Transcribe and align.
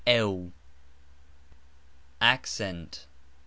ACCENT. 2.23 3.05